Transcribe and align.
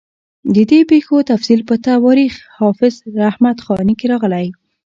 د 0.55 0.57
دې 0.69 0.79
پېښو 0.91 1.17
تفصیل 1.31 1.61
په 1.69 1.75
تواریخ 1.87 2.33
حافظ 2.57 2.93
رحمت 3.23 3.57
خاني 3.65 3.93
کې 3.99 4.05
راغلی. 4.13 4.47